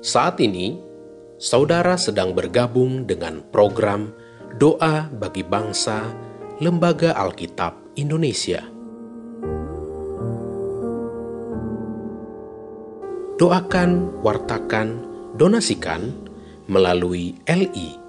[0.00, 0.80] Saat ini,
[1.36, 4.16] saudara sedang bergabung dengan program
[4.56, 6.08] Doa bagi Bangsa
[6.56, 8.64] Lembaga Alkitab Indonesia.
[13.36, 15.04] Doakan, wartakan,
[15.36, 16.16] donasikan
[16.64, 18.00] melalui li.nk.tr.ee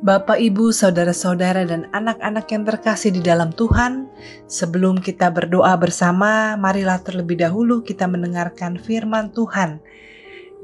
[0.00, 4.08] Bapak, Ibu, saudara-saudara, dan anak-anak yang terkasih di dalam Tuhan,
[4.48, 9.84] sebelum kita berdoa bersama, marilah terlebih dahulu kita mendengarkan firman Tuhan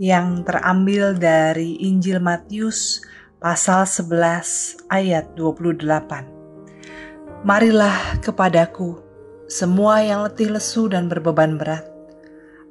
[0.00, 3.04] yang terambil dari Injil Matius
[3.36, 7.44] pasal 11 ayat 28.
[7.44, 9.04] Marilah kepadaku
[9.52, 11.84] semua yang letih lesu dan berbeban berat,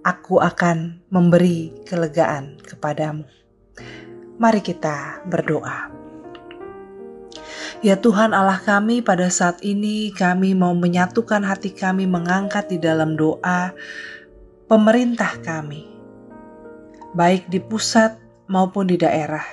[0.01, 3.29] aku akan memberi kelegaan kepadamu.
[4.41, 6.04] Mari kita berdoa.
[7.85, 13.13] Ya Tuhan Allah kami, pada saat ini kami mau menyatukan hati kami mengangkat di dalam
[13.13, 13.77] doa
[14.65, 15.85] pemerintah kami,
[17.13, 18.17] baik di pusat
[18.49, 19.45] maupun di daerah.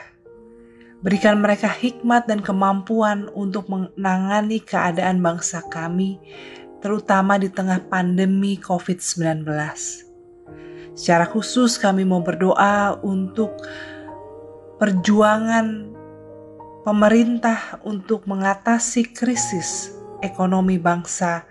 [1.05, 6.17] Berikan mereka hikmat dan kemampuan untuk menangani keadaan bangsa kami,
[6.81, 9.45] terutama di tengah pandemi COVID-19.
[10.97, 13.53] Secara khusus, kami mau berdoa untuk
[14.81, 15.92] perjuangan
[16.83, 21.47] pemerintah untuk mengatasi krisis ekonomi bangsa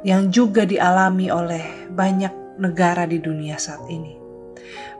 [0.00, 4.16] yang juga dialami oleh banyak negara di dunia saat ini.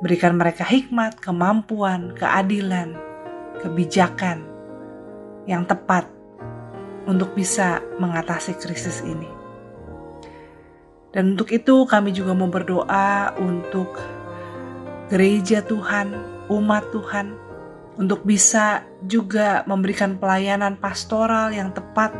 [0.04, 2.96] Berikan mereka hikmat, kemampuan, keadilan,
[3.64, 4.44] kebijakan
[5.48, 6.04] yang tepat
[7.08, 9.28] untuk bisa mengatasi krisis ini.
[11.10, 13.96] Dan untuk itu kami juga mau berdoa untuk
[15.10, 16.12] gereja Tuhan,
[16.52, 17.49] umat Tuhan,
[18.00, 22.16] untuk bisa juga memberikan pelayanan pastoral yang tepat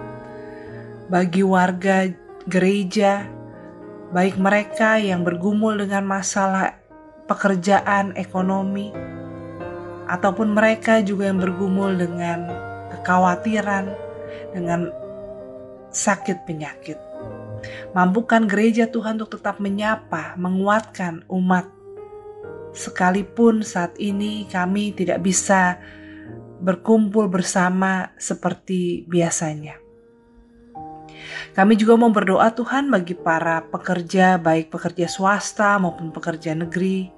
[1.09, 2.13] bagi warga
[2.45, 3.25] gereja,
[4.13, 6.77] baik mereka yang bergumul dengan masalah
[7.25, 8.93] pekerjaan, ekonomi,
[10.05, 12.45] ataupun mereka juga yang bergumul dengan
[12.93, 13.89] kekhawatiran,
[14.53, 14.93] dengan
[15.89, 17.01] sakit penyakit.
[17.97, 21.80] Mampukan gereja Tuhan untuk tetap menyapa, menguatkan umat
[22.73, 25.79] sekalipun saat ini kami tidak bisa
[26.61, 29.81] berkumpul bersama seperti biasanya.
[31.51, 37.11] Kami juga mau berdoa Tuhan bagi para pekerja, baik pekerja swasta maupun pekerja negeri,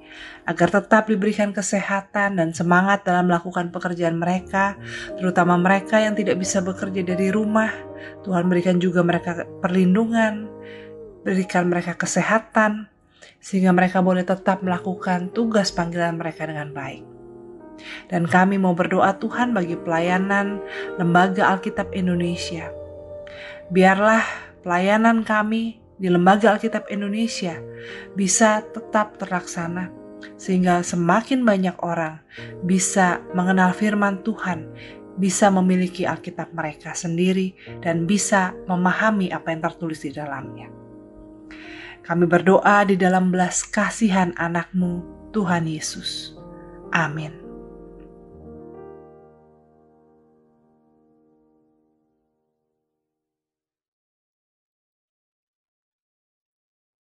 [0.49, 4.75] agar tetap diberikan kesehatan dan semangat dalam melakukan pekerjaan mereka,
[5.21, 7.71] terutama mereka yang tidak bisa bekerja dari rumah.
[8.27, 10.49] Tuhan berikan juga mereka perlindungan,
[11.23, 12.91] berikan mereka kesehatan,
[13.38, 17.05] sehingga mereka boleh tetap melakukan tugas panggilan mereka dengan baik.
[18.10, 20.62] Dan kami mau berdoa Tuhan bagi pelayanan
[21.00, 22.71] Lembaga Alkitab Indonesia.
[23.72, 24.22] Biarlah
[24.62, 27.59] pelayanan kami di Lembaga Alkitab Indonesia
[28.19, 29.91] bisa tetap terlaksana
[30.39, 32.22] sehingga semakin banyak orang
[32.62, 34.71] bisa mengenal firman Tuhan,
[35.19, 40.81] bisa memiliki Alkitab mereka sendiri dan bisa memahami apa yang tertulis di dalamnya.
[42.03, 46.35] Kami berdoa di dalam belas kasihan anakmu, Tuhan Yesus.
[46.91, 47.41] Amin.